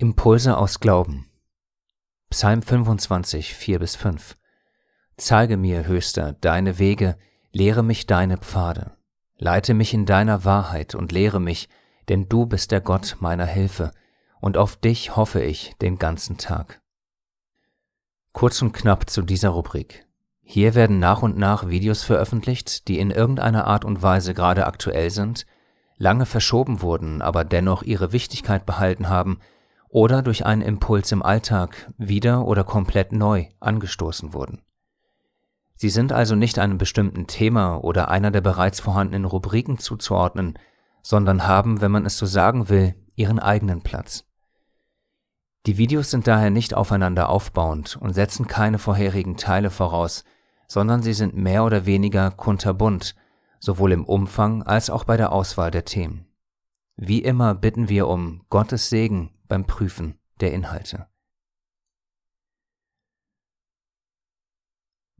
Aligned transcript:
Impulse 0.00 0.56
aus 0.56 0.78
Glauben 0.78 1.26
Psalm 2.30 2.62
25, 2.62 3.52
4 3.52 3.80
bis 3.80 3.96
5 3.96 4.36
Zeige 5.16 5.56
mir, 5.56 5.88
Höchster, 5.88 6.34
deine 6.40 6.78
Wege, 6.78 7.16
lehre 7.50 7.82
mich 7.82 8.06
deine 8.06 8.36
Pfade. 8.36 8.92
Leite 9.38 9.74
mich 9.74 9.92
in 9.94 10.06
deiner 10.06 10.44
Wahrheit 10.44 10.94
und 10.94 11.10
lehre 11.10 11.40
mich, 11.40 11.68
denn 12.08 12.28
du 12.28 12.46
bist 12.46 12.70
der 12.70 12.80
Gott 12.80 13.16
meiner 13.18 13.46
Hilfe, 13.46 13.90
und 14.40 14.56
auf 14.56 14.76
dich 14.76 15.16
hoffe 15.16 15.42
ich 15.42 15.74
den 15.82 15.98
ganzen 15.98 16.38
Tag. 16.38 16.80
Kurz 18.32 18.62
und 18.62 18.70
knapp 18.70 19.10
zu 19.10 19.22
dieser 19.22 19.48
Rubrik. 19.48 20.06
Hier 20.42 20.76
werden 20.76 21.00
nach 21.00 21.22
und 21.22 21.36
nach 21.36 21.70
Videos 21.70 22.04
veröffentlicht, 22.04 22.86
die 22.86 23.00
in 23.00 23.10
irgendeiner 23.10 23.66
Art 23.66 23.84
und 23.84 24.00
Weise 24.00 24.32
gerade 24.32 24.64
aktuell 24.68 25.10
sind, 25.10 25.44
lange 25.96 26.24
verschoben 26.24 26.82
wurden, 26.82 27.20
aber 27.20 27.42
dennoch 27.42 27.82
ihre 27.82 28.12
Wichtigkeit 28.12 28.64
behalten 28.64 29.08
haben 29.08 29.40
oder 29.88 30.22
durch 30.22 30.44
einen 30.44 30.62
Impuls 30.62 31.12
im 31.12 31.22
Alltag 31.22 31.92
wieder 31.96 32.46
oder 32.46 32.64
komplett 32.64 33.12
neu 33.12 33.46
angestoßen 33.60 34.32
wurden. 34.32 34.62
Sie 35.76 35.90
sind 35.90 36.12
also 36.12 36.34
nicht 36.34 36.58
einem 36.58 36.76
bestimmten 36.76 37.26
Thema 37.26 37.76
oder 37.76 38.08
einer 38.08 38.30
der 38.30 38.40
bereits 38.40 38.80
vorhandenen 38.80 39.24
Rubriken 39.24 39.78
zuzuordnen, 39.78 40.58
sondern 41.02 41.46
haben, 41.46 41.80
wenn 41.80 41.92
man 41.92 42.04
es 42.04 42.18
so 42.18 42.26
sagen 42.26 42.68
will, 42.68 42.94
ihren 43.14 43.38
eigenen 43.38 43.82
Platz. 43.82 44.24
Die 45.66 45.78
Videos 45.78 46.10
sind 46.10 46.26
daher 46.26 46.50
nicht 46.50 46.74
aufeinander 46.74 47.28
aufbauend 47.28 47.96
und 47.96 48.12
setzen 48.14 48.46
keine 48.46 48.78
vorherigen 48.78 49.36
Teile 49.36 49.70
voraus, 49.70 50.24
sondern 50.66 51.02
sie 51.02 51.12
sind 51.12 51.36
mehr 51.36 51.64
oder 51.64 51.86
weniger 51.86 52.30
kunterbunt, 52.30 53.14
sowohl 53.60 53.92
im 53.92 54.04
Umfang 54.04 54.62
als 54.62 54.90
auch 54.90 55.04
bei 55.04 55.16
der 55.16 55.32
Auswahl 55.32 55.70
der 55.70 55.84
Themen. 55.84 56.26
Wie 56.96 57.22
immer 57.22 57.54
bitten 57.54 57.88
wir 57.88 58.08
um 58.08 58.42
Gottes 58.50 58.88
Segen 58.88 59.30
beim 59.48 59.66
Prüfen 59.66 60.18
der 60.40 60.52
Inhalte. 60.52 61.06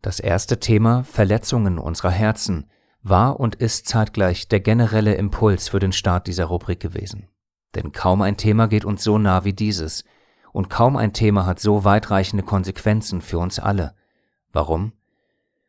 Das 0.01 0.21
erste 0.21 0.61
Thema 0.61 1.03
Verletzungen 1.03 1.79
unserer 1.79 2.11
Herzen 2.11 2.71
war 3.03 3.41
und 3.41 3.57
ist 3.57 3.89
zeitgleich 3.89 4.49
der 4.49 4.61
generelle 4.61 5.15
Impuls 5.15 5.69
für 5.69 5.81
den 5.81 5.93
Start 5.93 6.27
dieser 6.27 6.45
Rubrik 6.45 6.81
gewesen. 6.81 7.29
Denn 7.75 7.93
kaum 7.93 8.23
ein 8.23 8.37
Thema 8.37 8.69
geht 8.69 8.85
uns 8.85 9.03
so 9.03 9.19
nah 9.19 9.45
wie 9.45 9.53
dieses, 9.53 10.05
und 10.53 10.71
kaum 10.71 10.97
ein 10.97 11.13
Thema 11.13 11.47
hat 11.47 11.61
so 11.61 11.85
weitreichende 11.85 12.45
Konsequenzen 12.45 13.21
für 13.21 13.39
uns 13.39 13.59
alle. 13.59 13.95
Warum? 14.53 14.93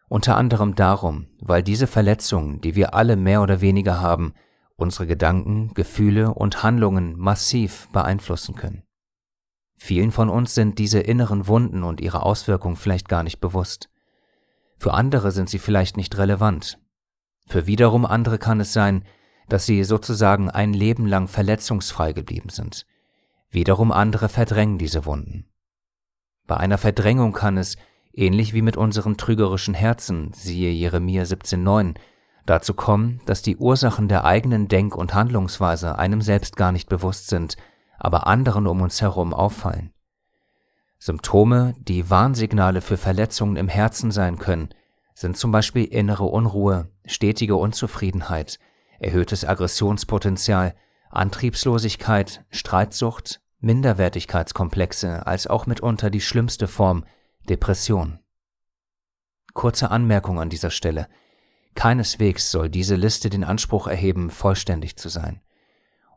Unter 0.07 0.37
anderem 0.37 0.75
darum, 0.75 1.27
weil 1.39 1.61
diese 1.61 1.85
Verletzungen, 1.85 2.61
die 2.61 2.75
wir 2.75 2.93
alle 2.93 3.15
mehr 3.15 3.41
oder 3.41 3.61
weniger 3.61 3.99
haben, 3.99 4.33
unsere 4.79 5.07
Gedanken, 5.07 5.73
Gefühle 5.73 6.33
und 6.33 6.63
Handlungen 6.63 7.17
massiv 7.17 7.87
beeinflussen 7.91 8.55
können. 8.55 8.83
Vielen 9.75 10.11
von 10.11 10.29
uns 10.29 10.55
sind 10.55 10.77
diese 10.77 10.99
inneren 10.99 11.47
Wunden 11.47 11.83
und 11.83 12.01
ihre 12.01 12.23
Auswirkungen 12.23 12.75
vielleicht 12.75 13.07
gar 13.07 13.23
nicht 13.23 13.39
bewusst. 13.39 13.89
Für 14.77 14.93
andere 14.93 15.31
sind 15.31 15.49
sie 15.49 15.59
vielleicht 15.59 15.97
nicht 15.97 16.17
relevant. 16.17 16.79
Für 17.47 17.65
wiederum 17.65 18.05
andere 18.05 18.37
kann 18.37 18.59
es 18.59 18.73
sein, 18.73 19.05
dass 19.47 19.65
sie 19.65 19.83
sozusagen 19.83 20.49
ein 20.49 20.73
Leben 20.73 21.07
lang 21.07 21.27
verletzungsfrei 21.27 22.13
geblieben 22.13 22.49
sind. 22.49 22.85
Wiederum 23.49 23.91
andere 23.91 24.29
verdrängen 24.29 24.77
diese 24.77 25.05
Wunden. 25.05 25.45
Bei 26.45 26.57
einer 26.57 26.77
Verdrängung 26.77 27.33
kann 27.33 27.57
es, 27.57 27.77
ähnlich 28.13 28.53
wie 28.53 28.61
mit 28.61 28.77
unseren 28.77 29.17
trügerischen 29.17 29.73
Herzen, 29.73 30.31
siehe 30.33 30.71
Jeremia 30.71 31.23
17,9, 31.23 31.95
dazu 32.49 32.73
kommen, 32.73 33.21
dass 33.25 33.41
die 33.41 33.57
Ursachen 33.57 34.07
der 34.07 34.25
eigenen 34.25 34.67
Denk- 34.67 34.95
und 34.95 35.13
Handlungsweise 35.13 35.97
einem 35.97 36.21
selbst 36.21 36.55
gar 36.55 36.71
nicht 36.71 36.89
bewusst 36.89 37.27
sind, 37.27 37.57
aber 37.97 38.27
anderen 38.27 38.67
um 38.67 38.81
uns 38.81 39.01
herum 39.01 39.33
auffallen. 39.33 39.93
Symptome, 40.97 41.75
die 41.79 42.09
Warnsignale 42.09 42.81
für 42.81 42.97
Verletzungen 42.97 43.55
im 43.55 43.69
Herzen 43.69 44.11
sein 44.11 44.37
können, 44.37 44.69
sind 45.13 45.37
zum 45.37 45.51
Beispiel 45.51 45.85
innere 45.85 46.25
Unruhe, 46.25 46.89
stetige 47.05 47.55
Unzufriedenheit, 47.55 48.59
erhöhtes 48.99 49.45
Aggressionspotenzial, 49.45 50.75
Antriebslosigkeit, 51.09 52.45
Streitsucht, 52.49 53.41
Minderwertigkeitskomplexe 53.59 55.25
als 55.27 55.47
auch 55.47 55.65
mitunter 55.65 56.09
die 56.09 56.21
schlimmste 56.21 56.67
Form 56.67 57.05
Depression. 57.49 58.19
Kurze 59.53 59.91
Anmerkung 59.91 60.39
an 60.39 60.49
dieser 60.49 60.69
Stelle. 60.69 61.07
Keineswegs 61.75 62.51
soll 62.51 62.69
diese 62.69 62.95
Liste 62.95 63.29
den 63.29 63.43
Anspruch 63.43 63.87
erheben, 63.87 64.29
vollständig 64.29 64.97
zu 64.97 65.09
sein. 65.09 65.41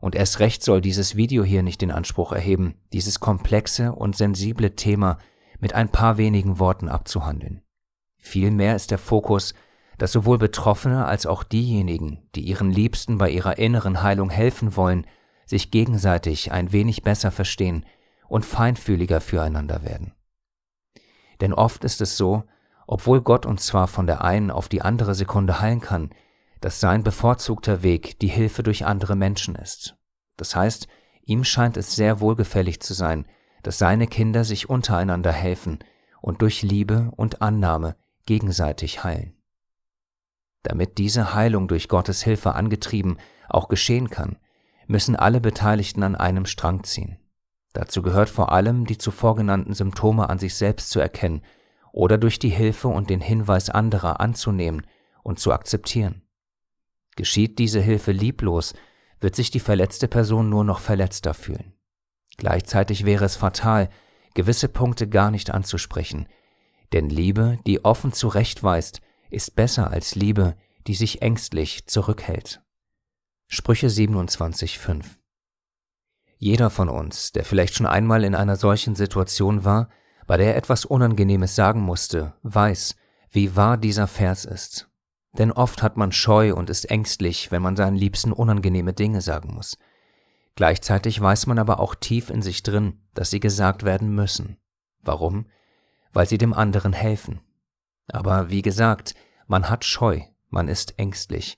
Und 0.01 0.15
erst 0.15 0.39
recht 0.39 0.63
soll 0.63 0.81
dieses 0.81 1.15
Video 1.15 1.43
hier 1.43 1.63
nicht 1.63 1.81
den 1.81 1.91
Anspruch 1.91 2.33
erheben, 2.33 2.75
dieses 2.91 3.21
komplexe 3.21 3.93
und 3.93 4.17
sensible 4.17 4.75
Thema 4.75 5.17
mit 5.59 5.73
ein 5.73 5.89
paar 5.89 6.17
wenigen 6.17 6.59
Worten 6.59 6.89
abzuhandeln. 6.89 7.61
Vielmehr 8.17 8.75
ist 8.75 8.91
der 8.91 8.97
Fokus, 8.97 9.53
dass 9.97 10.11
sowohl 10.11 10.37
Betroffene 10.37 11.05
als 11.05 11.25
auch 11.25 11.43
diejenigen, 11.43 12.27
die 12.35 12.41
ihren 12.41 12.71
Liebsten 12.71 13.17
bei 13.17 13.29
ihrer 13.29 13.57
inneren 13.57 14.01
Heilung 14.03 14.29
helfen 14.29 14.75
wollen, 14.75 15.07
sich 15.45 15.71
gegenseitig 15.71 16.51
ein 16.51 16.71
wenig 16.71 17.03
besser 17.03 17.31
verstehen 17.31 17.85
und 18.27 18.45
feinfühliger 18.45 19.21
füreinander 19.21 19.83
werden. 19.83 20.13
Denn 21.41 21.53
oft 21.53 21.83
ist 21.83 22.01
es 22.01 22.17
so, 22.17 22.43
obwohl 22.87 23.21
Gott 23.21 23.45
uns 23.45 23.65
zwar 23.65 23.87
von 23.87 24.07
der 24.07 24.23
einen 24.23 24.51
auf 24.51 24.69
die 24.69 24.81
andere 24.81 25.15
Sekunde 25.15 25.59
heilen 25.59 25.81
kann, 25.81 26.09
dass 26.61 26.79
sein 26.79 27.03
bevorzugter 27.03 27.83
Weg 27.83 28.19
die 28.19 28.27
Hilfe 28.27 28.63
durch 28.63 28.85
andere 28.85 29.15
Menschen 29.15 29.55
ist. 29.55 29.97
Das 30.37 30.55
heißt, 30.55 30.87
ihm 31.23 31.43
scheint 31.43 31.77
es 31.77 31.95
sehr 31.95 32.19
wohlgefällig 32.19 32.81
zu 32.81 32.93
sein, 32.93 33.27
dass 33.63 33.77
seine 33.77 34.07
Kinder 34.07 34.43
sich 34.43 34.69
untereinander 34.69 35.31
helfen 35.31 35.79
und 36.21 36.41
durch 36.41 36.61
Liebe 36.61 37.11
und 37.15 37.41
Annahme 37.41 37.95
gegenseitig 38.25 39.03
heilen. 39.03 39.35
Damit 40.63 40.97
diese 40.97 41.33
Heilung 41.33 41.67
durch 41.67 41.89
Gottes 41.89 42.23
Hilfe 42.23 42.55
angetrieben 42.55 43.17
auch 43.49 43.67
geschehen 43.67 44.09
kann, 44.09 44.37
müssen 44.87 45.15
alle 45.15 45.41
Beteiligten 45.41 46.03
an 46.03 46.15
einem 46.15 46.45
Strang 46.45 46.83
ziehen. 46.83 47.17
Dazu 47.73 48.01
gehört 48.01 48.29
vor 48.29 48.51
allem, 48.51 48.85
die 48.85 48.97
zuvor 48.97 49.35
genannten 49.35 49.73
Symptome 49.73 50.29
an 50.29 50.39
sich 50.39 50.55
selbst 50.55 50.89
zu 50.89 50.99
erkennen 50.99 51.41
oder 51.93 52.17
durch 52.17 52.39
die 52.39 52.49
Hilfe 52.49 52.89
und 52.89 53.09
den 53.09 53.21
Hinweis 53.21 53.69
anderer 53.69 54.19
anzunehmen 54.19 54.85
und 55.23 55.39
zu 55.39 55.53
akzeptieren. 55.53 56.23
Geschieht 57.15 57.59
diese 57.59 57.79
Hilfe 57.79 58.11
lieblos, 58.11 58.73
wird 59.21 59.35
sich 59.35 59.51
die 59.51 59.61
verletzte 59.61 60.09
Person 60.09 60.49
nur 60.49 60.65
noch 60.65 60.79
verletzter 60.79 61.33
fühlen. 61.33 61.73
Gleichzeitig 62.35 63.05
wäre 63.05 63.23
es 63.23 63.35
fatal, 63.35 63.89
gewisse 64.33 64.67
Punkte 64.67 65.07
gar 65.07 65.29
nicht 65.29 65.51
anzusprechen, 65.51 66.27
denn 66.91 67.09
Liebe, 67.09 67.59
die 67.65 67.85
offen 67.85 68.11
zurechtweist, 68.11 69.01
ist 69.29 69.55
besser 69.55 69.91
als 69.91 70.15
Liebe, 70.15 70.55
die 70.87 70.95
sich 70.95 71.21
ängstlich 71.21 71.85
zurückhält. 71.85 72.61
Sprüche 73.47 73.87
27,5 73.87 75.05
Jeder 76.37 76.71
von 76.71 76.89
uns, 76.89 77.31
der 77.31 77.45
vielleicht 77.45 77.75
schon 77.75 77.85
einmal 77.85 78.23
in 78.23 78.33
einer 78.33 78.55
solchen 78.55 78.95
Situation 78.95 79.63
war, 79.63 79.89
bei 80.27 80.37
der 80.37 80.53
er 80.53 80.55
etwas 80.55 80.85
Unangenehmes 80.85 81.55
sagen 81.55 81.81
musste, 81.81 82.33
weiß, 82.43 82.95
wie 83.31 83.55
wahr 83.55 83.77
dieser 83.77 84.07
Vers 84.07 84.45
ist. 84.45 84.89
Denn 85.37 85.51
oft 85.51 85.81
hat 85.81 85.97
man 85.97 86.11
Scheu 86.11 86.53
und 86.53 86.69
ist 86.69 86.89
ängstlich, 86.89 87.51
wenn 87.51 87.61
man 87.61 87.75
seinen 87.75 87.95
Liebsten 87.95 88.31
unangenehme 88.31 88.93
Dinge 88.93 89.21
sagen 89.21 89.53
muss. 89.53 89.77
Gleichzeitig 90.55 91.19
weiß 91.19 91.47
man 91.47 91.57
aber 91.57 91.79
auch 91.79 91.95
tief 91.95 92.29
in 92.29 92.43
sich 92.43 92.61
drin, 92.61 92.99
dass 93.15 93.31
sie 93.31 93.39
gesagt 93.39 93.83
werden 93.83 94.13
müssen. 94.13 94.57
Warum? 95.01 95.47
Weil 96.11 96.27
sie 96.27 96.37
dem 96.37 96.53
anderen 96.53 96.93
helfen. 96.93 97.41
Aber 98.07 98.49
wie 98.49 98.61
gesagt, 98.61 99.15
man 99.47 99.69
hat 99.69 99.83
Scheu, 99.83 100.21
man 100.49 100.67
ist 100.67 100.99
ängstlich. 100.99 101.57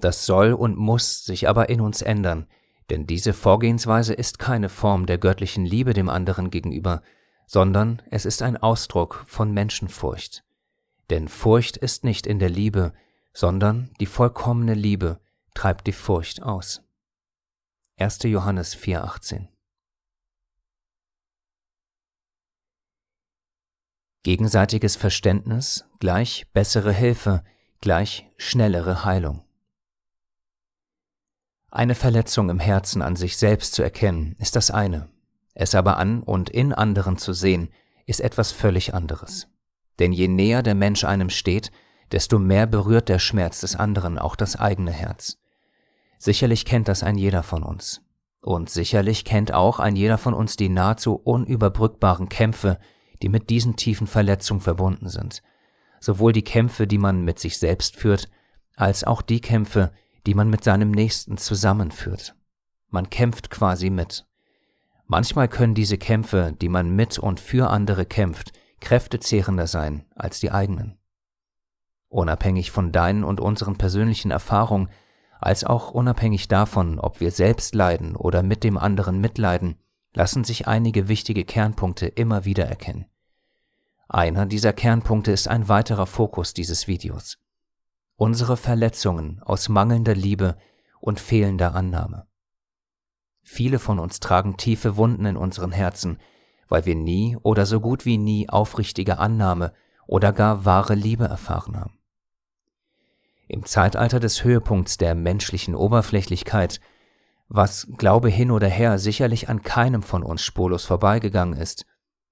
Das 0.00 0.26
soll 0.26 0.52
und 0.52 0.76
muss 0.76 1.24
sich 1.24 1.48
aber 1.48 1.70
in 1.70 1.80
uns 1.80 2.02
ändern, 2.02 2.46
denn 2.90 3.06
diese 3.06 3.32
Vorgehensweise 3.32 4.12
ist 4.12 4.38
keine 4.38 4.68
Form 4.68 5.06
der 5.06 5.16
göttlichen 5.16 5.64
Liebe 5.64 5.94
dem 5.94 6.10
anderen 6.10 6.50
gegenüber, 6.50 7.00
sondern 7.46 8.02
es 8.10 8.24
ist 8.24 8.42
ein 8.42 8.56
Ausdruck 8.56 9.24
von 9.26 9.52
Menschenfurcht. 9.52 10.44
Denn 11.10 11.28
Furcht 11.28 11.76
ist 11.76 12.04
nicht 12.04 12.26
in 12.26 12.38
der 12.38 12.48
Liebe, 12.48 12.92
sondern 13.32 13.90
die 14.00 14.06
vollkommene 14.06 14.74
Liebe 14.74 15.20
treibt 15.54 15.86
die 15.86 15.92
Furcht 15.92 16.42
aus. 16.42 16.82
1. 17.98 18.22
Johannes 18.24 18.76
4,18 18.76 19.48
Gegenseitiges 24.22 24.96
Verständnis 24.96 25.84
gleich 25.98 26.46
bessere 26.52 26.92
Hilfe 26.92 27.42
gleich 27.82 28.30
schnellere 28.36 29.04
Heilung. 29.04 29.44
Eine 31.70 31.94
Verletzung 31.94 32.48
im 32.48 32.60
Herzen 32.60 33.02
an 33.02 33.16
sich 33.16 33.36
selbst 33.36 33.74
zu 33.74 33.82
erkennen, 33.82 34.36
ist 34.38 34.56
das 34.56 34.70
eine. 34.70 35.10
Es 35.54 35.74
aber 35.74 35.98
an 35.98 36.22
und 36.22 36.50
in 36.50 36.72
anderen 36.72 37.16
zu 37.16 37.32
sehen, 37.32 37.68
ist 38.06 38.20
etwas 38.20 38.52
völlig 38.52 38.94
anderes. 38.94 39.48
Denn 39.98 40.12
je 40.12 40.28
näher 40.28 40.62
der 40.62 40.74
Mensch 40.74 41.04
einem 41.04 41.30
steht, 41.30 41.70
desto 42.10 42.38
mehr 42.38 42.66
berührt 42.66 43.08
der 43.08 43.18
Schmerz 43.18 43.60
des 43.60 43.76
anderen 43.76 44.18
auch 44.18 44.36
das 44.36 44.56
eigene 44.56 44.92
Herz. 44.92 45.38
Sicherlich 46.18 46.64
kennt 46.64 46.88
das 46.88 47.02
ein 47.02 47.16
jeder 47.16 47.42
von 47.42 47.62
uns. 47.62 48.02
Und 48.40 48.70
sicherlich 48.70 49.24
kennt 49.24 49.52
auch 49.52 49.78
ein 49.78 49.96
jeder 49.96 50.18
von 50.18 50.34
uns 50.34 50.56
die 50.56 50.68
nahezu 50.68 51.14
unüberbrückbaren 51.14 52.28
Kämpfe, 52.28 52.78
die 53.22 53.28
mit 53.28 53.50
diesen 53.50 53.76
tiefen 53.76 54.06
Verletzungen 54.06 54.60
verbunden 54.60 55.08
sind. 55.08 55.42
Sowohl 56.00 56.32
die 56.32 56.42
Kämpfe, 56.42 56.86
die 56.88 56.98
man 56.98 57.22
mit 57.22 57.38
sich 57.38 57.58
selbst 57.58 57.96
führt, 57.96 58.28
als 58.74 59.04
auch 59.04 59.22
die 59.22 59.40
Kämpfe, 59.40 59.92
die 60.26 60.34
man 60.34 60.50
mit 60.50 60.64
seinem 60.64 60.90
Nächsten 60.90 61.36
zusammenführt. 61.36 62.34
Man 62.88 63.10
kämpft 63.10 63.50
quasi 63.50 63.90
mit. 63.90 64.26
Manchmal 65.12 65.46
können 65.46 65.74
diese 65.74 65.98
Kämpfe, 65.98 66.54
die 66.58 66.70
man 66.70 66.88
mit 66.88 67.18
und 67.18 67.38
für 67.38 67.68
andere 67.68 68.06
kämpft, 68.06 68.52
kräftezehrender 68.80 69.66
sein 69.66 70.06
als 70.16 70.40
die 70.40 70.50
eigenen. 70.50 70.96
Unabhängig 72.08 72.70
von 72.70 72.92
deinen 72.92 73.22
und 73.22 73.38
unseren 73.38 73.76
persönlichen 73.76 74.30
Erfahrungen, 74.30 74.88
als 75.38 75.64
auch 75.64 75.90
unabhängig 75.90 76.48
davon, 76.48 76.98
ob 76.98 77.20
wir 77.20 77.30
selbst 77.30 77.74
leiden 77.74 78.16
oder 78.16 78.42
mit 78.42 78.64
dem 78.64 78.78
anderen 78.78 79.20
mitleiden, 79.20 79.76
lassen 80.14 80.44
sich 80.44 80.66
einige 80.66 81.08
wichtige 81.08 81.44
Kernpunkte 81.44 82.06
immer 82.06 82.46
wieder 82.46 82.64
erkennen. 82.64 83.04
Einer 84.08 84.46
dieser 84.46 84.72
Kernpunkte 84.72 85.30
ist 85.30 85.46
ein 85.46 85.68
weiterer 85.68 86.06
Fokus 86.06 86.54
dieses 86.54 86.88
Videos. 86.88 87.36
Unsere 88.16 88.56
Verletzungen 88.56 89.42
aus 89.42 89.68
mangelnder 89.68 90.14
Liebe 90.14 90.56
und 91.00 91.20
fehlender 91.20 91.74
Annahme. 91.74 92.26
Viele 93.42 93.78
von 93.78 93.98
uns 93.98 94.20
tragen 94.20 94.56
tiefe 94.56 94.96
Wunden 94.96 95.26
in 95.26 95.36
unseren 95.36 95.72
Herzen, 95.72 96.18
weil 96.68 96.86
wir 96.86 96.94
nie 96.94 97.36
oder 97.42 97.66
so 97.66 97.80
gut 97.80 98.06
wie 98.06 98.18
nie 98.18 98.48
aufrichtige 98.48 99.18
Annahme 99.18 99.72
oder 100.06 100.32
gar 100.32 100.64
wahre 100.64 100.94
Liebe 100.94 101.24
erfahren 101.24 101.78
haben. 101.78 101.98
Im 103.48 103.66
Zeitalter 103.66 104.20
des 104.20 104.44
Höhepunkts 104.44 104.96
der 104.96 105.14
menschlichen 105.14 105.74
Oberflächlichkeit, 105.74 106.80
was 107.48 107.86
Glaube 107.98 108.30
hin 108.30 108.50
oder 108.50 108.68
her 108.68 108.98
sicherlich 108.98 109.50
an 109.50 109.62
keinem 109.62 110.02
von 110.02 110.22
uns 110.22 110.42
spurlos 110.42 110.86
vorbeigegangen 110.86 111.58
ist, 111.58 111.84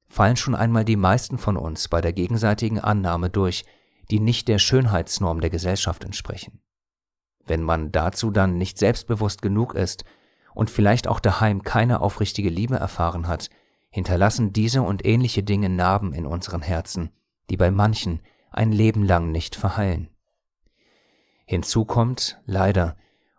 fallen 0.08 0.36
schon 0.36 0.54
einmal 0.54 0.84
die 0.84 0.96
meisten 0.96 1.36
von 1.36 1.56
uns 1.56 1.88
bei 1.88 2.00
der 2.00 2.12
gegenseitigen 2.12 2.80
Annahme 2.80 3.28
durch, 3.28 3.64
die 4.10 4.20
nicht 4.20 4.48
der 4.48 4.58
Schönheitsnorm 4.58 5.40
der 5.40 5.50
Gesellschaft 5.50 6.04
entsprechen. 6.04 6.60
Wenn 7.44 7.62
man 7.62 7.92
dazu 7.92 8.30
dann 8.30 8.56
nicht 8.56 8.78
selbstbewusst 8.78 9.42
genug 9.42 9.74
ist 9.74 10.04
und 10.54 10.70
vielleicht 10.70 11.08
auch 11.08 11.20
daheim 11.20 11.62
keine 11.62 12.00
aufrichtige 12.00 12.50
Liebe 12.50 12.76
erfahren 12.76 13.28
hat, 13.28 13.50
hinterlassen 13.90 14.52
diese 14.52 14.82
und 14.82 15.04
ähnliche 15.04 15.42
Dinge 15.42 15.68
Narben 15.68 16.12
in 16.12 16.26
unseren 16.26 16.62
Herzen, 16.62 17.10
die 17.50 17.56
bei 17.56 17.70
manchen 17.70 18.20
ein 18.50 18.72
Leben 18.72 19.04
lang 19.04 19.30
nicht 19.30 19.56
verheilen. 19.56 20.08
Hinzu 21.46 21.84
kommt, 21.84 22.40
leider, 22.46 22.96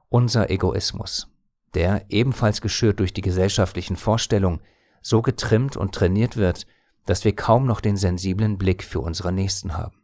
unser 0.09 0.49
Egoismus, 0.49 1.29
der, 1.73 2.05
ebenfalls 2.09 2.61
geschürt 2.61 2.99
durch 2.99 3.13
die 3.13 3.21
gesellschaftlichen 3.21 3.95
Vorstellungen, 3.95 4.61
so 5.01 5.21
getrimmt 5.21 5.77
und 5.77 5.95
trainiert 5.95 6.35
wird, 6.35 6.67
dass 7.05 7.23
wir 7.23 7.35
kaum 7.35 7.65
noch 7.65 7.81
den 7.81 7.97
sensiblen 7.97 8.57
Blick 8.57 8.83
für 8.83 8.99
unsere 8.99 9.31
Nächsten 9.31 9.77
haben. 9.77 10.03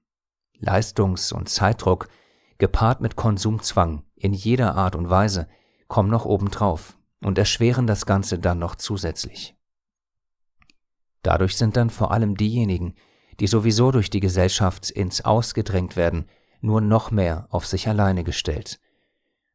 Leistungs- 0.60 1.34
und 1.34 1.50
Zeitdruck, 1.50 2.08
gepaart 2.58 3.02
mit 3.02 3.16
Konsumzwang 3.16 4.04
in 4.16 4.34
jeder 4.34 4.76
Art 4.76 4.96
und 4.96 5.10
Weise, 5.10 5.48
kommen 5.88 6.10
noch 6.10 6.26
obendrauf 6.26 6.98
und 7.22 7.38
erschweren 7.38 7.88
das 7.88 8.06
Ganze 8.06 8.40
dann 8.40 8.60
noch 8.60 8.76
zusätzlich. 8.76 9.56
Dadurch 11.24 11.58
sind 11.58 11.76
dann 11.76 11.90
vor 11.90 12.12
allem 12.12 12.38
diejenigen, 12.38 12.96
die 13.40 13.48
sowieso 13.48 13.92
durch 13.92 14.10
die 14.10 14.20
Gesellschaft 14.20 14.90
ins 14.90 15.26
Aus 15.26 15.54
gedrängt 15.54 15.96
werden, 15.96 16.26
nur 16.62 16.82
noch 16.82 17.12
mehr 17.12 17.48
auf 17.50 17.66
sich 17.66 17.88
alleine 17.88 18.24
gestellt. 18.24 18.80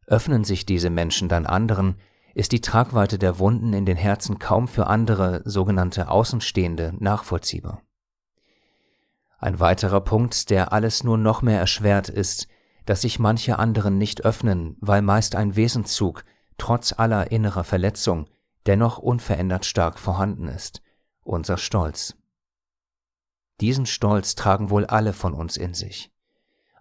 Öffnen 0.07 0.45
sich 0.45 0.67
diese 0.67 0.91
Menschen 0.91 1.29
dann 1.29 1.47
anderen, 1.47 1.97
ist 2.35 2.53
die 2.53 2.61
Tragweite 2.61 3.19
der 3.19 3.39
Wunden 3.39 3.73
in 3.73 3.87
den 3.87 3.97
Herzen 3.97 4.39
kaum 4.39 4.69
für 4.69 4.87
andere 4.87 5.43
sogenannte 5.45 6.09
Außenstehende 6.09 6.95
nachvollziehbar. 6.99 7.83
Ein 9.39 9.59
weiterer 9.61 10.01
Punkt, 10.01 10.51
der 10.51 10.73
alles 10.73 11.05
nur 11.05 11.19
noch 11.19 11.43
mehr 11.43 11.59
erschwert, 11.59 12.09
ist, 12.09 12.47
dass 12.87 13.03
sich 13.03 13.19
manche 13.19 13.59
anderen 13.59 13.99
nicht 13.99 14.25
öffnen, 14.25 14.77
weil 14.81 15.03
meist 15.03 15.35
ein 15.35 15.57
Wesenszug, 15.57 16.25
trotz 16.59 16.93
aller 16.93 17.31
innerer 17.31 17.65
Verletzung, 17.65 18.27
dennoch 18.67 18.99
unverändert 18.99 19.65
stark 19.65 19.99
vorhanden 19.99 20.49
ist, 20.49 20.83
unser 21.23 21.59
Stolz. 21.59 22.17
Diesen 23.61 23.87
Stolz 23.87 24.35
tragen 24.35 24.71
wohl 24.71 24.87
alle 24.87 25.13
von 25.13 25.35
uns 25.35 25.57
in 25.57 25.75
sich 25.75 26.13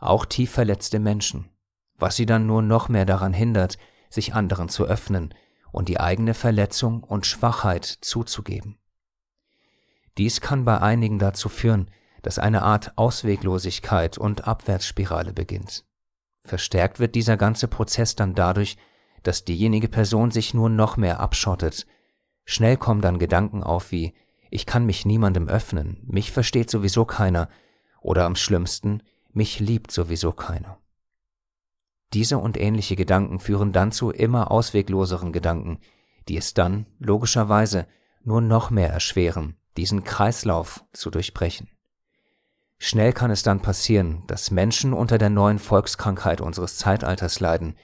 auch 0.01 0.25
tief 0.25 0.51
verletzte 0.51 0.99
Menschen, 0.99 1.49
was 1.97 2.15
sie 2.15 2.25
dann 2.25 2.47
nur 2.47 2.61
noch 2.61 2.89
mehr 2.89 3.05
daran 3.05 3.33
hindert, 3.33 3.77
sich 4.09 4.33
anderen 4.33 4.67
zu 4.67 4.85
öffnen 4.85 5.33
und 5.71 5.87
die 5.87 5.99
eigene 5.99 6.33
Verletzung 6.33 7.03
und 7.03 7.25
Schwachheit 7.25 7.85
zuzugeben. 7.85 8.77
Dies 10.17 10.41
kann 10.41 10.65
bei 10.65 10.81
einigen 10.81 11.19
dazu 11.19 11.47
führen, 11.47 11.89
dass 12.23 12.39
eine 12.39 12.63
Art 12.63 12.97
Ausweglosigkeit 12.97 14.17
und 14.17 14.47
Abwärtsspirale 14.47 15.33
beginnt. 15.33 15.85
Verstärkt 16.43 16.99
wird 16.99 17.15
dieser 17.15 17.37
ganze 17.37 17.67
Prozess 17.67 18.15
dann 18.15 18.35
dadurch, 18.35 18.77
dass 19.23 19.45
diejenige 19.45 19.87
Person 19.87 20.31
sich 20.31 20.53
nur 20.53 20.69
noch 20.69 20.97
mehr 20.97 21.19
abschottet. 21.19 21.85
Schnell 22.45 22.77
kommen 22.77 23.01
dann 23.01 23.19
Gedanken 23.19 23.63
auf 23.63 23.91
wie 23.91 24.13
ich 24.53 24.65
kann 24.65 24.85
mich 24.85 25.05
niemandem 25.05 25.47
öffnen, 25.47 26.01
mich 26.03 26.31
versteht 26.31 26.69
sowieso 26.69 27.05
keiner, 27.05 27.47
oder 28.01 28.25
am 28.25 28.35
schlimmsten, 28.35 29.01
mich 29.31 29.61
liebt 29.61 29.91
sowieso 29.91 30.33
keiner. 30.33 30.77
Diese 32.13 32.37
und 32.37 32.59
ähnliche 32.59 32.97
Gedanken 32.97 33.39
führen 33.39 33.71
dann 33.71 33.93
zu 33.93 34.11
immer 34.11 34.51
auswegloseren 34.51 35.31
Gedanken, 35.31 35.79
die 36.27 36.35
es 36.35 36.53
dann, 36.53 36.85
logischerweise, 36.99 37.87
nur 38.23 38.41
noch 38.41 38.69
mehr 38.69 38.89
erschweren, 38.89 39.55
diesen 39.77 40.03
Kreislauf 40.03 40.83
zu 40.91 41.09
durchbrechen. 41.09 41.69
Schnell 42.83 43.13
kann 43.13 43.29
es 43.29 43.43
dann 43.43 43.61
passieren, 43.61 44.23
dass 44.25 44.49
Menschen 44.49 44.91
unter 44.91 45.19
der 45.19 45.29
neuen 45.29 45.59
Volkskrankheit 45.59 46.41
unseres 46.41 46.77
Zeitalters 46.77 47.39
leiden, 47.39 47.75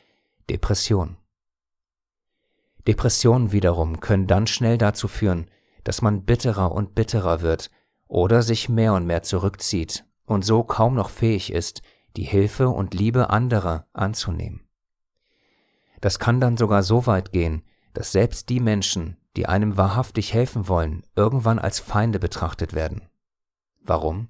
Depression. 0.49 1.17
Depressionen 2.87 3.51
wiederum 3.51 3.99
können 3.99 4.25
dann 4.25 4.47
schnell 4.47 4.79
dazu 4.79 5.07
führen, 5.07 5.51
dass 5.83 6.01
man 6.01 6.25
bitterer 6.25 6.71
und 6.71 6.95
bitterer 6.95 7.41
wird 7.41 7.69
oder 8.07 8.41
sich 8.41 8.69
mehr 8.69 8.95
und 8.95 9.05
mehr 9.05 9.21
zurückzieht 9.21 10.03
und 10.25 10.43
so 10.43 10.63
kaum 10.63 10.95
noch 10.95 11.11
fähig 11.11 11.53
ist, 11.53 11.83
die 12.15 12.23
Hilfe 12.23 12.69
und 12.69 12.95
Liebe 12.95 13.29
anderer 13.29 13.85
anzunehmen. 13.93 14.67
Das 16.01 16.17
kann 16.17 16.41
dann 16.41 16.57
sogar 16.57 16.81
so 16.81 17.05
weit 17.05 17.31
gehen, 17.31 17.61
dass 17.93 18.13
selbst 18.13 18.49
die 18.49 18.59
Menschen, 18.59 19.17
die 19.35 19.45
einem 19.45 19.77
wahrhaftig 19.77 20.33
helfen 20.33 20.67
wollen, 20.67 21.03
irgendwann 21.15 21.59
als 21.59 21.79
Feinde 21.79 22.17
betrachtet 22.17 22.73
werden. 22.73 23.03
Warum? 23.83 24.29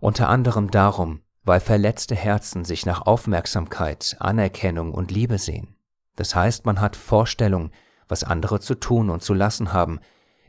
Unter 0.00 0.28
anderem 0.28 0.70
darum, 0.70 1.22
weil 1.44 1.60
verletzte 1.60 2.14
Herzen 2.14 2.64
sich 2.64 2.86
nach 2.86 3.02
Aufmerksamkeit, 3.02 4.16
Anerkennung 4.20 4.92
und 4.92 5.10
Liebe 5.10 5.38
sehen. 5.38 5.76
Das 6.16 6.34
heißt, 6.34 6.66
man 6.66 6.80
hat 6.80 6.96
Vorstellungen, 6.96 7.70
was 8.06 8.24
andere 8.24 8.60
zu 8.60 8.74
tun 8.74 9.10
und 9.10 9.22
zu 9.22 9.34
lassen 9.34 9.72
haben, 9.72 10.00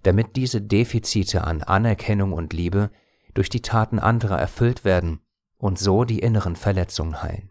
damit 0.03 0.35
diese 0.35 0.61
Defizite 0.61 1.43
an 1.43 1.63
Anerkennung 1.63 2.33
und 2.33 2.53
Liebe 2.53 2.89
durch 3.33 3.49
die 3.49 3.61
Taten 3.61 3.99
anderer 3.99 4.39
erfüllt 4.39 4.83
werden 4.83 5.21
und 5.57 5.77
so 5.77 6.03
die 6.03 6.19
inneren 6.19 6.55
Verletzungen 6.55 7.21
heilen. 7.21 7.49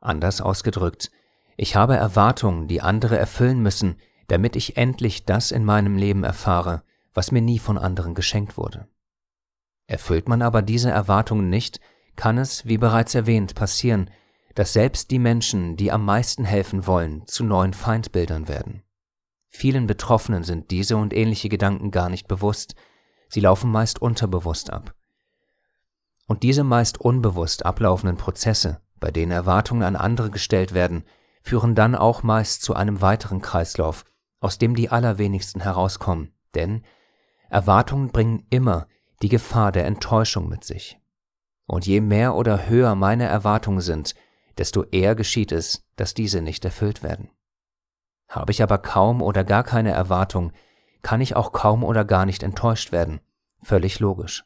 Anders 0.00 0.40
ausgedrückt, 0.40 1.10
ich 1.56 1.76
habe 1.76 1.96
Erwartungen, 1.96 2.68
die 2.68 2.80
andere 2.80 3.18
erfüllen 3.18 3.60
müssen, 3.60 3.96
damit 4.28 4.56
ich 4.56 4.76
endlich 4.76 5.24
das 5.24 5.50
in 5.50 5.64
meinem 5.64 5.96
Leben 5.96 6.24
erfahre, 6.24 6.82
was 7.14 7.32
mir 7.32 7.42
nie 7.42 7.58
von 7.58 7.78
anderen 7.78 8.14
geschenkt 8.14 8.56
wurde. 8.56 8.88
Erfüllt 9.90 10.28
man 10.28 10.40
aber 10.40 10.62
diese 10.62 10.88
Erwartungen 10.88 11.50
nicht, 11.50 11.80
kann 12.14 12.38
es, 12.38 12.64
wie 12.64 12.78
bereits 12.78 13.16
erwähnt, 13.16 13.56
passieren, 13.56 14.08
dass 14.54 14.72
selbst 14.72 15.10
die 15.10 15.18
Menschen, 15.18 15.76
die 15.76 15.90
am 15.90 16.04
meisten 16.04 16.44
helfen 16.44 16.86
wollen, 16.86 17.26
zu 17.26 17.42
neuen 17.42 17.74
Feindbildern 17.74 18.46
werden. 18.46 18.84
Vielen 19.48 19.88
Betroffenen 19.88 20.44
sind 20.44 20.70
diese 20.70 20.96
und 20.96 21.12
ähnliche 21.12 21.48
Gedanken 21.48 21.90
gar 21.90 22.08
nicht 22.08 22.28
bewusst, 22.28 22.76
sie 23.28 23.40
laufen 23.40 23.72
meist 23.72 24.00
unterbewusst 24.00 24.72
ab. 24.72 24.94
Und 26.28 26.44
diese 26.44 26.62
meist 26.62 27.00
unbewusst 27.00 27.66
ablaufenden 27.66 28.16
Prozesse, 28.16 28.80
bei 29.00 29.10
denen 29.10 29.32
Erwartungen 29.32 29.82
an 29.82 29.96
andere 29.96 30.30
gestellt 30.30 30.72
werden, 30.72 31.02
führen 31.42 31.74
dann 31.74 31.96
auch 31.96 32.22
meist 32.22 32.62
zu 32.62 32.74
einem 32.74 33.00
weiteren 33.00 33.40
Kreislauf, 33.40 34.04
aus 34.38 34.56
dem 34.56 34.76
die 34.76 34.88
allerwenigsten 34.88 35.60
herauskommen, 35.60 36.32
denn 36.54 36.84
Erwartungen 37.48 38.12
bringen 38.12 38.46
immer 38.50 38.86
die 39.22 39.28
Gefahr 39.28 39.72
der 39.72 39.86
Enttäuschung 39.86 40.48
mit 40.48 40.64
sich. 40.64 40.98
Und 41.66 41.86
je 41.86 42.00
mehr 42.00 42.34
oder 42.34 42.68
höher 42.68 42.94
meine 42.94 43.24
Erwartungen 43.24 43.80
sind, 43.80 44.14
desto 44.58 44.84
eher 44.84 45.14
geschieht 45.14 45.52
es, 45.52 45.86
dass 45.96 46.14
diese 46.14 46.42
nicht 46.42 46.64
erfüllt 46.64 47.02
werden. 47.02 47.30
Habe 48.28 48.52
ich 48.52 48.62
aber 48.62 48.78
kaum 48.78 49.22
oder 49.22 49.44
gar 49.44 49.64
keine 49.64 49.90
Erwartung, 49.90 50.52
kann 51.02 51.20
ich 51.20 51.36
auch 51.36 51.52
kaum 51.52 51.84
oder 51.84 52.04
gar 52.04 52.26
nicht 52.26 52.42
enttäuscht 52.42 52.92
werden. 52.92 53.20
Völlig 53.62 54.00
logisch. 54.00 54.44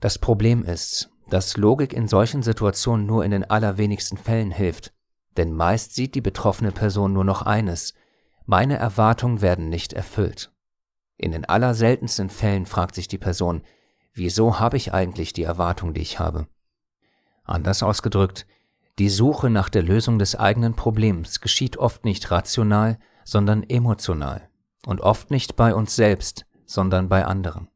Das 0.00 0.18
Problem 0.18 0.64
ist, 0.64 1.10
dass 1.28 1.56
Logik 1.56 1.92
in 1.92 2.08
solchen 2.08 2.42
Situationen 2.42 3.06
nur 3.06 3.24
in 3.24 3.30
den 3.30 3.48
allerwenigsten 3.48 4.16
Fällen 4.16 4.50
hilft, 4.50 4.92
denn 5.36 5.52
meist 5.52 5.94
sieht 5.94 6.14
die 6.14 6.20
betroffene 6.20 6.72
Person 6.72 7.12
nur 7.12 7.24
noch 7.24 7.42
eines, 7.42 7.94
meine 8.46 8.76
Erwartungen 8.76 9.42
werden 9.42 9.68
nicht 9.68 9.92
erfüllt. 9.92 10.52
In 11.22 11.32
den 11.32 11.44
allerseltensten 11.44 12.30
Fällen 12.30 12.64
fragt 12.64 12.94
sich 12.94 13.06
die 13.06 13.18
Person, 13.18 13.60
wieso 14.14 14.58
habe 14.58 14.78
ich 14.78 14.94
eigentlich 14.94 15.34
die 15.34 15.42
Erwartung, 15.42 15.92
die 15.92 16.00
ich 16.00 16.18
habe? 16.18 16.46
Anders 17.44 17.82
ausgedrückt, 17.82 18.46
die 18.98 19.10
Suche 19.10 19.50
nach 19.50 19.68
der 19.68 19.82
Lösung 19.82 20.18
des 20.18 20.34
eigenen 20.34 20.76
Problems 20.76 21.42
geschieht 21.42 21.76
oft 21.76 22.06
nicht 22.06 22.30
rational, 22.30 22.98
sondern 23.22 23.64
emotional 23.64 24.48
und 24.86 25.02
oft 25.02 25.30
nicht 25.30 25.56
bei 25.56 25.74
uns 25.74 25.94
selbst, 25.94 26.46
sondern 26.64 27.10
bei 27.10 27.26
anderen. 27.26 27.68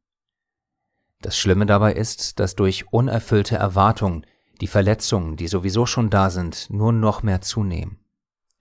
Das 1.21 1.37
Schlimme 1.37 1.67
dabei 1.67 1.93
ist, 1.93 2.41
dass 2.41 2.55
durch 2.55 2.95
unerfüllte 2.95 3.57
Erwartungen 3.57 4.25
die 4.63 4.69
Verletzungen, 4.69 5.37
die 5.37 5.49
sowieso 5.49 5.85
schon 5.85 6.09
da 6.09 6.31
sind, 6.31 6.71
nur 6.71 6.95
noch 6.95 7.23
mehr 7.23 7.43
zunehmen. 7.43 7.99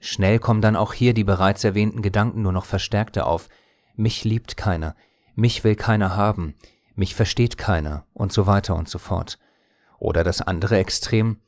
Schnell 0.01 0.39
kommen 0.39 0.59
dann 0.59 0.75
auch 0.75 0.91
hier 0.91 1.13
die 1.13 1.23
bereits 1.23 1.63
erwähnten 1.63 2.01
Gedanken 2.01 2.41
nur 2.41 2.51
noch 2.51 2.65
verstärkter 2.65 3.27
auf. 3.27 3.47
Mich 3.95 4.23
liebt 4.23 4.57
keiner, 4.57 4.95
mich 5.35 5.63
will 5.63 5.75
keiner 5.75 6.15
haben, 6.15 6.55
mich 6.95 7.15
versteht 7.15 7.57
keiner 7.57 8.05
und 8.13 8.31
so 8.31 8.47
weiter 8.47 8.75
und 8.75 8.89
so 8.89 9.00
fort. 9.00 9.39
Oder 10.00 10.23
das 10.23 10.41
andere 10.41 10.77
Extrem, 10.77 11.39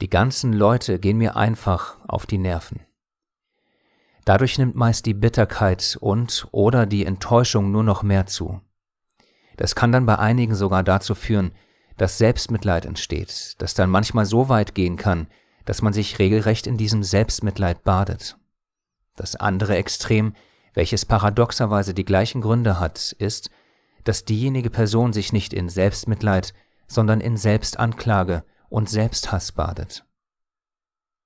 die 0.00 0.10
ganzen 0.10 0.52
Leute 0.52 0.98
gehen 0.98 1.18
mir 1.18 1.36
einfach 1.36 1.98
auf 2.08 2.26
die 2.26 2.38
Nerven. 2.38 2.80
Dadurch 4.24 4.58
nimmt 4.58 4.76
meist 4.76 5.06
die 5.06 5.14
Bitterkeit 5.14 5.96
und 6.00 6.48
oder 6.52 6.86
die 6.86 7.04
Enttäuschung 7.06 7.72
nur 7.72 7.82
noch 7.82 8.02
mehr 8.02 8.26
zu. 8.26 8.60
Das 9.56 9.74
kann 9.74 9.92
dann 9.92 10.06
bei 10.06 10.18
einigen 10.18 10.54
sogar 10.54 10.82
dazu 10.82 11.14
führen, 11.14 11.52
dass 11.96 12.18
Selbstmitleid 12.18 12.86
entsteht, 12.86 13.60
das 13.60 13.74
dann 13.74 13.90
manchmal 13.90 14.26
so 14.26 14.48
weit 14.48 14.74
gehen 14.74 14.96
kann, 14.96 15.26
dass 15.64 15.82
man 15.82 15.92
sich 15.92 16.18
regelrecht 16.18 16.66
in 16.66 16.76
diesem 16.76 17.02
Selbstmitleid 17.02 17.84
badet. 17.84 18.38
Das 19.14 19.36
andere 19.36 19.76
Extrem, 19.76 20.34
welches 20.74 21.04
paradoxerweise 21.04 21.94
die 21.94 22.04
gleichen 22.04 22.40
Gründe 22.40 22.80
hat, 22.80 23.12
ist, 23.18 23.50
dass 24.04 24.24
diejenige 24.24 24.70
Person 24.70 25.12
sich 25.12 25.32
nicht 25.32 25.52
in 25.52 25.68
Selbstmitleid, 25.68 26.54
sondern 26.86 27.20
in 27.20 27.36
Selbstanklage 27.36 28.44
und 28.68 28.88
Selbsthass 28.88 29.52
badet. 29.52 30.04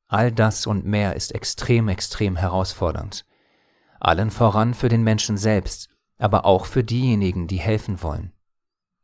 All 0.09 0.31
das 0.31 0.67
und 0.67 0.85
mehr 0.85 1.17
ist 1.17 1.35
extrem, 1.35 1.89
extrem 1.89 2.37
herausfordernd. 2.37 3.25
Allen 3.99 4.31
voran 4.31 4.75
für 4.75 4.89
den 4.89 5.03
Menschen 5.03 5.37
selbst, 5.37 5.89
aber 6.19 6.45
auch 6.45 6.67
für 6.67 6.85
diejenigen, 6.85 7.47
die 7.47 7.59
helfen 7.59 8.03
wollen. 8.03 8.33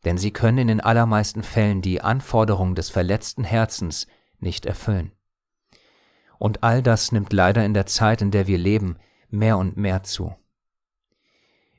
Denn 0.05 0.19
sie 0.19 0.33
können 0.33 0.59
in 0.59 0.69
den 0.69 0.81
allermeisten 0.81 1.43
Fällen 1.43 1.83
die 1.83 2.01
Anforderungen 2.01 2.75
des 2.75 2.91
verletzten 2.91 3.45
Herzens 3.45 4.07
nicht 4.39 4.67
erfüllen. 4.67 5.13
Und 6.39 6.63
all 6.63 6.83
das 6.83 7.13
nimmt 7.13 7.33
leider 7.33 7.65
in 7.65 7.75
der 7.75 7.87
Zeit, 7.87 8.21
in 8.21 8.33
der 8.33 8.47
wir 8.47 8.59
leben, 8.59 8.97
mehr 9.33 9.59
und 9.59 9.77
mehr 9.77 10.03
zu. 10.03 10.37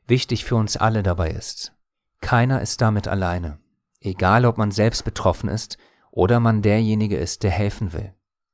Wichtig 0.08 0.44
für 0.46 0.56
uns 0.56 0.76
alle 0.76 1.04
dabei 1.04 1.30
ist, 1.30 1.74
keiner 2.22 2.62
ist 2.62 2.82
damit 2.82 3.08
alleine, 3.08 3.60
egal 4.00 4.46
ob 4.46 4.58
man 4.58 4.72
selbst 4.72 5.06
betroffen 5.06 5.50
ist 5.50 5.78
oder 6.12 6.40
man 6.40 6.62
derjenige 6.62 7.18
ist, 7.18 7.44
der 7.44 7.52
helfen 7.52 7.94
will. 7.94 8.14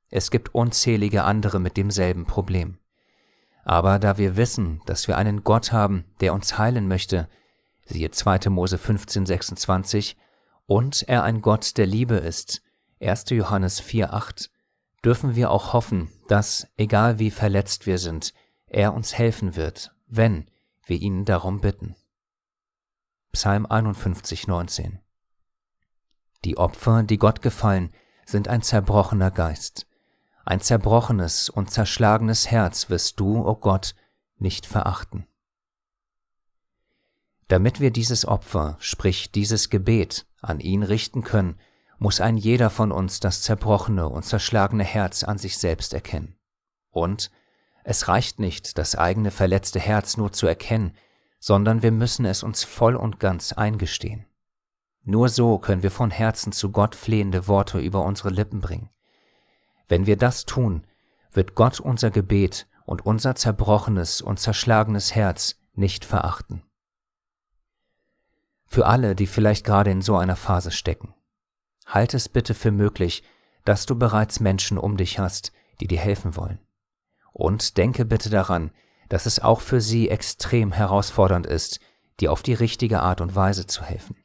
Es 0.09 0.31
gibt 0.31 0.55
unzählige 0.55 1.23
andere 1.23 1.59
mit 1.59 1.77
demselben 1.77 2.25
Problem. 2.25 2.79
Aber 3.63 3.99
da 3.99 4.17
wir 4.17 4.37
wissen, 4.37 4.81
dass 4.85 5.07
wir 5.07 5.17
einen 5.17 5.43
Gott 5.43 5.71
haben, 5.71 6.05
der 6.21 6.33
uns 6.33 6.57
heilen 6.57 6.87
möchte, 6.87 7.29
siehe 7.85 8.09
2. 8.09 8.49
Mose 8.49 8.77
15, 8.77 9.25
26, 9.25 10.17
und 10.65 11.03
er 11.07 11.23
ein 11.23 11.41
Gott 11.41 11.77
der 11.77 11.85
Liebe 11.85 12.15
ist, 12.15 12.61
1. 13.01 13.25
Johannes 13.29 13.79
4, 13.79 14.13
8, 14.13 14.49
dürfen 15.03 15.35
wir 15.35 15.51
auch 15.51 15.73
hoffen, 15.73 16.09
dass, 16.27 16.67
egal 16.77 17.19
wie 17.19 17.31
verletzt 17.31 17.85
wir 17.85 17.97
sind, 17.97 18.33
er 18.69 18.93
uns 18.93 19.17
helfen 19.17 19.55
wird, 19.55 19.93
wenn 20.07 20.49
wir 20.85 20.97
ihn 20.97 21.25
darum 21.25 21.61
bitten. 21.61 21.95
Psalm 23.31 23.65
51, 23.65 24.47
19 24.47 24.99
Die 26.45 26.57
Opfer, 26.57 27.03
die 27.03 27.17
Gott 27.17 27.41
gefallen, 27.41 27.91
sind 28.25 28.47
ein 28.47 28.61
zerbrochener 28.61 29.31
Geist. 29.31 29.87
Ein 30.45 30.61
zerbrochenes 30.61 31.49
und 31.49 31.69
zerschlagenes 31.69 32.49
Herz 32.49 32.89
wirst 32.89 33.19
du, 33.19 33.37
o 33.37 33.49
oh 33.49 33.55
Gott, 33.55 33.93
nicht 34.37 34.65
verachten. 34.65 35.27
Damit 37.47 37.79
wir 37.79 37.91
dieses 37.91 38.25
Opfer, 38.25 38.77
sprich 38.79 39.31
dieses 39.31 39.69
Gebet, 39.69 40.27
an 40.41 40.59
ihn 40.59 40.83
richten 40.83 41.23
können, 41.23 41.59
muss 41.97 42.21
ein 42.21 42.37
jeder 42.37 42.69
von 42.69 42.91
uns 42.91 43.19
das 43.19 43.41
zerbrochene 43.41 44.07
und 44.07 44.23
zerschlagene 44.23 44.83
Herz 44.83 45.23
an 45.23 45.37
sich 45.37 45.57
selbst 45.57 45.93
erkennen. 45.93 46.35
Und 46.91 47.29
es 47.83 48.07
reicht 48.07 48.39
nicht, 48.39 48.77
das 48.77 48.95
eigene 48.95 49.31
verletzte 49.31 49.79
Herz 49.79 50.17
nur 50.17 50.31
zu 50.31 50.47
erkennen, 50.47 50.93
sondern 51.39 51.81
wir 51.81 51.91
müssen 51.91 52.25
es 52.25 52.43
uns 52.43 52.63
voll 52.63 52.95
und 52.95 53.19
ganz 53.19 53.53
eingestehen. 53.53 54.25
Nur 55.03 55.29
so 55.29 55.57
können 55.57 55.83
wir 55.83 55.91
von 55.91 56.11
Herzen 56.11 56.51
zu 56.51 56.71
Gott 56.71 56.95
flehende 56.95 57.47
Worte 57.47 57.79
über 57.79 58.03
unsere 58.03 58.29
Lippen 58.29 58.59
bringen. 58.59 58.89
Wenn 59.87 60.05
wir 60.05 60.17
das 60.17 60.45
tun, 60.45 60.85
wird 61.31 61.55
Gott 61.55 61.79
unser 61.79 62.11
Gebet 62.11 62.67
und 62.85 63.05
unser 63.05 63.35
zerbrochenes 63.35 64.21
und 64.21 64.39
zerschlagenes 64.39 65.15
Herz 65.15 65.55
nicht 65.73 66.05
verachten. 66.05 66.63
Für 68.65 68.85
alle, 68.85 69.15
die 69.15 69.27
vielleicht 69.27 69.65
gerade 69.65 69.89
in 69.89 70.01
so 70.01 70.15
einer 70.17 70.35
Phase 70.35 70.71
stecken, 70.71 71.13
halt 71.87 72.13
es 72.13 72.29
bitte 72.29 72.53
für 72.53 72.71
möglich, 72.71 73.23
dass 73.65 73.85
du 73.85 73.95
bereits 73.97 74.39
Menschen 74.39 74.77
um 74.77 74.97
dich 74.97 75.17
hast, 75.17 75.51
die 75.79 75.87
dir 75.87 75.99
helfen 75.99 76.35
wollen. 76.35 76.59
Und 77.31 77.77
denke 77.77 78.05
bitte 78.05 78.29
daran, 78.29 78.71
dass 79.09 79.25
es 79.25 79.39
auch 79.39 79.61
für 79.61 79.81
sie 79.81 80.09
extrem 80.09 80.71
herausfordernd 80.71 81.45
ist, 81.45 81.79
dir 82.19 82.31
auf 82.31 82.43
die 82.43 82.53
richtige 82.53 83.01
Art 83.01 83.21
und 83.21 83.35
Weise 83.35 83.65
zu 83.65 83.83
helfen. 83.83 84.17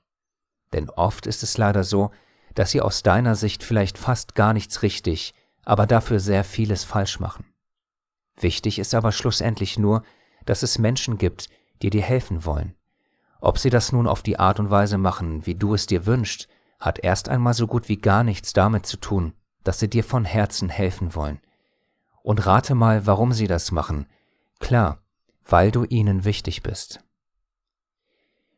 Denn 0.72 0.90
oft 0.90 1.26
ist 1.26 1.42
es 1.42 1.56
leider 1.56 1.84
so, 1.84 2.10
dass 2.54 2.70
sie 2.70 2.80
aus 2.80 3.02
deiner 3.02 3.34
Sicht 3.34 3.62
vielleicht 3.62 3.98
fast 3.98 4.34
gar 4.34 4.52
nichts 4.52 4.82
richtig, 4.82 5.34
aber 5.64 5.86
dafür 5.86 6.20
sehr 6.20 6.44
vieles 6.44 6.84
falsch 6.84 7.20
machen. 7.20 7.46
Wichtig 8.36 8.78
ist 8.78 8.94
aber 8.94 9.12
schlussendlich 9.12 9.78
nur, 9.78 10.02
dass 10.44 10.62
es 10.62 10.78
Menschen 10.78 11.18
gibt, 11.18 11.48
die 11.82 11.90
dir 11.90 12.02
helfen 12.02 12.44
wollen. 12.44 12.74
Ob 13.40 13.58
sie 13.58 13.70
das 13.70 13.92
nun 13.92 14.06
auf 14.06 14.22
die 14.22 14.38
Art 14.38 14.58
und 14.58 14.70
Weise 14.70 14.98
machen, 14.98 15.46
wie 15.46 15.54
du 15.54 15.74
es 15.74 15.86
dir 15.86 16.06
wünschst, 16.06 16.48
hat 16.80 16.98
erst 16.98 17.28
einmal 17.28 17.54
so 17.54 17.66
gut 17.66 17.88
wie 17.88 17.96
gar 17.96 18.24
nichts 18.24 18.52
damit 18.52 18.86
zu 18.86 18.96
tun, 18.96 19.32
dass 19.62 19.78
sie 19.78 19.88
dir 19.88 20.04
von 20.04 20.24
Herzen 20.24 20.68
helfen 20.68 21.14
wollen. 21.14 21.40
Und 22.24 22.46
rate 22.46 22.74
mal, 22.74 23.06
warum 23.06 23.34
sie 23.34 23.46
das 23.46 23.70
machen. 23.70 24.06
Klar, 24.58 25.02
weil 25.44 25.70
du 25.70 25.84
ihnen 25.84 26.24
wichtig 26.24 26.62
bist. 26.62 27.04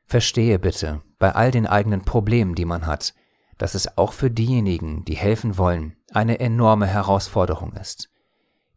Verstehe 0.04 0.60
bitte, 0.60 1.02
bei 1.18 1.34
all 1.34 1.50
den 1.50 1.66
eigenen 1.66 2.04
Problemen, 2.04 2.54
die 2.54 2.64
man 2.64 2.86
hat, 2.86 3.12
dass 3.58 3.74
es 3.74 3.98
auch 3.98 4.12
für 4.12 4.30
diejenigen, 4.30 5.04
die 5.04 5.16
helfen 5.16 5.58
wollen, 5.58 5.96
eine 6.12 6.38
enorme 6.38 6.86
Herausforderung 6.86 7.72
ist. 7.72 8.08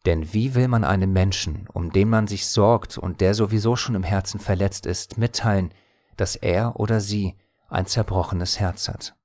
Denn 0.07 0.33
wie 0.33 0.55
will 0.55 0.67
man 0.67 0.83
einem 0.83 1.13
Menschen, 1.13 1.67
um 1.71 1.91
den 1.91 2.09
man 2.09 2.25
sich 2.25 2.47
sorgt 2.47 2.97
und 2.97 3.21
der 3.21 3.35
sowieso 3.35 3.75
schon 3.75 3.93
im 3.93 4.01
Herzen 4.01 4.39
verletzt 4.39 4.87
ist, 4.87 5.19
mitteilen, 5.19 5.71
dass 6.17 6.35
er 6.35 6.79
oder 6.79 6.99
sie 6.99 7.37
ein 7.67 7.85
zerbrochenes 7.85 8.59
Herz 8.59 8.87
hat? 8.87 9.15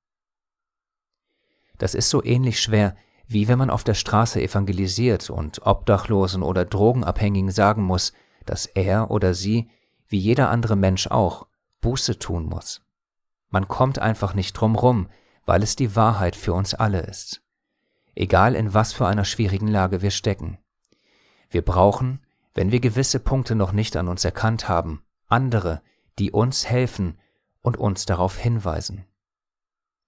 Das 1.78 1.94
ist 1.94 2.10
so 2.10 2.22
ähnlich 2.22 2.60
schwer, 2.60 2.96
wie 3.26 3.48
wenn 3.48 3.58
man 3.58 3.70
auf 3.70 3.84
der 3.84 3.94
Straße 3.94 4.40
evangelisiert 4.40 5.30
und 5.30 5.66
Obdachlosen 5.66 6.42
oder 6.42 6.64
Drogenabhängigen 6.64 7.50
sagen 7.50 7.82
muss, 7.82 8.12
dass 8.44 8.66
er 8.66 9.10
oder 9.10 9.34
sie, 9.34 9.70
wie 10.08 10.18
jeder 10.18 10.50
andere 10.50 10.76
Mensch 10.76 11.06
auch, 11.06 11.46
Buße 11.80 12.18
tun 12.18 12.44
muss. 12.44 12.82
Man 13.50 13.68
kommt 13.68 13.98
einfach 13.98 14.34
nicht 14.34 14.52
drum 14.52 14.74
rum, 14.74 15.08
weil 15.46 15.62
es 15.62 15.76
die 15.76 15.96
Wahrheit 15.96 16.36
für 16.36 16.52
uns 16.52 16.74
alle 16.74 17.00
ist. 17.00 17.42
Egal 18.14 18.54
in 18.54 18.74
was 18.74 18.92
für 18.92 19.06
einer 19.06 19.24
schwierigen 19.24 19.68
Lage 19.68 20.02
wir 20.02 20.10
stecken. 20.10 20.58
Wir 21.50 21.62
brauchen, 21.62 22.20
wenn 22.54 22.70
wir 22.70 22.80
gewisse 22.80 23.18
Punkte 23.18 23.54
noch 23.54 23.72
nicht 23.72 23.96
an 23.96 24.08
uns 24.08 24.24
erkannt 24.24 24.68
haben, 24.68 25.02
andere, 25.28 25.82
die 26.18 26.30
uns 26.30 26.66
helfen 26.66 27.18
und 27.62 27.76
uns 27.76 28.06
darauf 28.06 28.36
hinweisen. 28.36 29.04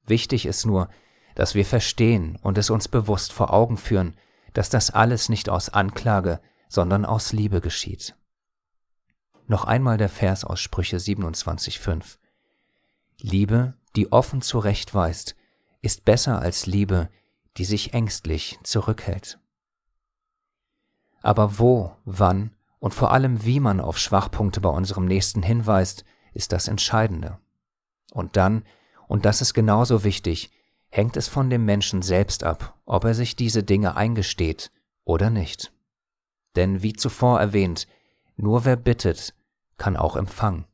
Wichtig 0.07 0.47
ist 0.47 0.65
nur, 0.67 0.89
dass 1.37 1.55
wir 1.55 1.65
verstehen 1.65 2.37
und 2.43 2.59
es 2.59 2.71
uns 2.71 2.89
bewusst 2.89 3.33
vor 3.33 3.53
Augen 3.53 3.77
führen, 3.77 4.17
dass 4.55 4.71
das 4.71 4.91
alles 4.91 5.29
nicht 5.29 5.49
aus 5.49 5.69
Anklage, 5.69 6.41
sondern 6.69 7.05
aus 7.05 7.33
Liebe 7.33 7.61
geschieht. 7.61 8.17
Noch 9.47 9.65
einmal 9.65 9.99
der 9.99 10.09
Vers 10.09 10.45
aus 10.45 10.61
Sprüche 10.61 10.97
27.5. 10.97 12.17
Liebe, 13.21 13.75
die 13.95 14.11
offen 14.11 14.41
zurechtweist, 14.43 15.37
ist 15.83 16.05
besser 16.05 16.41
als 16.41 16.67
Liebe, 16.67 17.11
die 17.59 17.65
sich 17.65 17.93
ängstlich 17.93 18.59
zurückhält. 18.65 19.39
Aber 21.23 21.59
wo, 21.59 21.95
wann 22.05 22.51
und 22.79 22.95
vor 22.95 23.13
allem 23.13 23.45
wie 23.45 23.61
man 23.61 23.81
auf 23.81 23.99
Schwachpunkte 23.99 24.61
bei 24.61 24.71
unserem 24.71 25.05
Nächsten 25.05 25.43
hinweist, 25.43 26.05
ist 26.33 26.53
das 26.53 26.67
Entscheidende. 26.67 27.39
Und 28.13 28.37
dann, 28.37 28.65
und 29.07 29.25
das 29.25 29.43
ist 29.43 29.53
genauso 29.55 30.03
wichtig, 30.03 30.51
hängt 30.97 31.19
es 31.19 31.29
von 31.29 31.51
dem 31.51 31.67
Menschen 31.67 32.01
selbst 32.01 32.43
ab, 32.43 32.75
ob 32.87 33.05
er 33.05 33.13
sich 33.13 33.37
diese 33.37 33.63
Dinge 33.63 33.97
eingesteht 33.97 34.71
oder 35.05 35.29
nicht. 35.29 35.71
Denn 36.57 36.83
wie 36.83 36.95
zuvor 36.95 37.39
erwähnt, 37.39 37.87
nur 38.37 38.65
wer 38.65 38.77
bittet, 38.77 39.35
kann 39.77 39.99
auch 39.99 40.17
empfangen. 40.17 40.65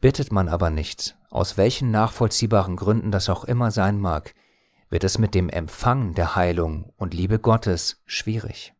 Bittet 0.00 0.30
man 0.30 0.48
aber 0.48 0.70
nicht, 0.70 1.16
aus 1.28 1.56
welchen 1.56 1.90
nachvollziehbaren 1.90 2.76
Gründen 2.76 3.10
das 3.10 3.28
auch 3.28 3.42
immer 3.42 3.72
sein 3.72 3.98
mag, 3.98 4.32
wird 4.90 5.02
es 5.02 5.18
mit 5.18 5.34
dem 5.34 5.48
Empfang 5.48 6.14
der 6.14 6.36
Heilung 6.36 6.92
und 6.96 7.14
Liebe 7.14 7.40
Gottes 7.40 8.00
schwierig. 8.06 8.74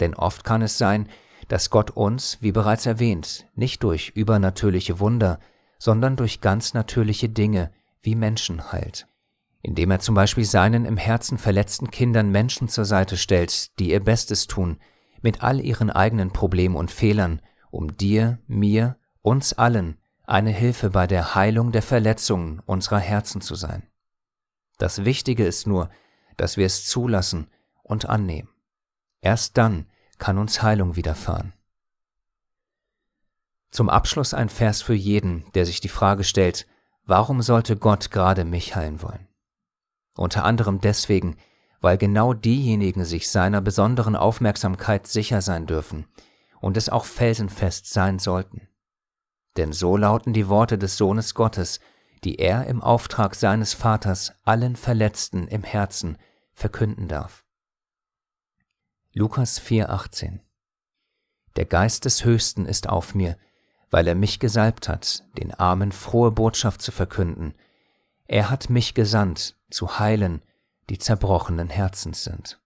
Denn 0.00 0.12
oft 0.12 0.44
kann 0.44 0.60
es 0.60 0.76
sein, 0.76 1.08
dass 1.48 1.70
Gott 1.70 1.90
uns, 1.90 2.36
wie 2.42 2.52
bereits 2.52 2.84
erwähnt, 2.84 3.46
nicht 3.54 3.82
durch 3.82 4.10
übernatürliche 4.10 5.00
Wunder, 5.00 5.40
sondern 5.78 6.16
durch 6.16 6.42
ganz 6.42 6.74
natürliche 6.74 7.30
Dinge 7.30 7.70
wie 8.04 8.14
Menschen 8.14 8.72
heilt, 8.72 9.06
indem 9.62 9.90
er 9.90 10.00
zum 10.00 10.14
Beispiel 10.14 10.44
seinen 10.44 10.84
im 10.84 10.96
Herzen 10.96 11.38
verletzten 11.38 11.90
Kindern 11.90 12.30
Menschen 12.30 12.68
zur 12.68 12.84
Seite 12.84 13.16
stellt, 13.16 13.78
die 13.78 13.90
ihr 13.90 14.00
Bestes 14.00 14.46
tun, 14.46 14.78
mit 15.22 15.42
all 15.42 15.60
ihren 15.60 15.90
eigenen 15.90 16.32
Problemen 16.32 16.76
und 16.76 16.90
Fehlern, 16.90 17.40
um 17.70 17.96
dir, 17.96 18.38
mir, 18.46 18.96
uns 19.22 19.54
allen 19.54 19.98
eine 20.26 20.50
Hilfe 20.50 20.90
bei 20.90 21.06
der 21.06 21.34
Heilung 21.34 21.72
der 21.72 21.82
Verletzungen 21.82 22.60
unserer 22.66 22.98
Herzen 22.98 23.40
zu 23.40 23.54
sein. 23.54 23.82
Das 24.78 25.04
Wichtige 25.04 25.46
ist 25.46 25.66
nur, 25.66 25.90
dass 26.36 26.56
wir 26.56 26.66
es 26.66 26.86
zulassen 26.86 27.48
und 27.82 28.08
annehmen. 28.08 28.48
Erst 29.20 29.56
dann 29.56 29.86
kann 30.18 30.38
uns 30.38 30.62
Heilung 30.62 30.96
widerfahren. 30.96 31.52
Zum 33.70 33.88
Abschluss 33.88 34.34
ein 34.34 34.48
Vers 34.48 34.82
für 34.82 34.94
jeden, 34.94 35.44
der 35.54 35.66
sich 35.66 35.80
die 35.80 35.88
Frage 35.88 36.24
stellt, 36.24 36.66
warum 37.06 37.42
sollte 37.42 37.76
Gott 37.76 38.10
gerade 38.10 38.44
mich 38.44 38.76
heilen 38.76 39.02
wollen? 39.02 39.28
Unter 40.16 40.44
anderem 40.44 40.80
deswegen, 40.80 41.36
weil 41.80 41.98
genau 41.98 42.32
diejenigen 42.32 43.04
sich 43.04 43.28
seiner 43.28 43.60
besonderen 43.60 44.16
Aufmerksamkeit 44.16 45.06
sicher 45.06 45.42
sein 45.42 45.66
dürfen 45.66 46.06
und 46.60 46.76
es 46.76 46.88
auch 46.88 47.04
felsenfest 47.04 47.92
sein 47.92 48.18
sollten. 48.18 48.68
Denn 49.56 49.72
so 49.72 49.96
lauten 49.96 50.32
die 50.32 50.48
Worte 50.48 50.78
des 50.78 50.96
Sohnes 50.96 51.34
Gottes, 51.34 51.80
die 52.24 52.36
er 52.36 52.66
im 52.66 52.80
Auftrag 52.80 53.34
seines 53.34 53.74
Vaters 53.74 54.32
allen 54.44 54.76
Verletzten 54.76 55.46
im 55.46 55.62
Herzen 55.62 56.16
verkünden 56.54 57.06
darf. 57.06 57.44
Lukas 59.12 59.60
4:18 59.60 60.40
Der 61.56 61.66
Geist 61.66 62.04
des 62.04 62.24
Höchsten 62.24 62.66
ist 62.66 62.88
auf 62.88 63.14
mir, 63.14 63.36
weil 63.94 64.08
er 64.08 64.16
mich 64.16 64.40
gesalbt 64.40 64.88
hat, 64.88 65.22
den 65.38 65.54
Armen 65.54 65.92
frohe 65.92 66.32
Botschaft 66.32 66.82
zu 66.82 66.90
verkünden. 66.90 67.54
Er 68.26 68.50
hat 68.50 68.68
mich 68.68 68.94
gesandt, 68.94 69.54
zu 69.70 70.00
heilen, 70.00 70.42
die 70.90 70.98
zerbrochenen 70.98 71.68
Herzens 71.68 72.24
sind. 72.24 72.60